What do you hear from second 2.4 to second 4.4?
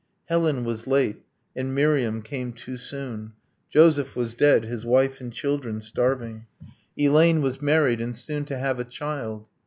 too soon. Joseph was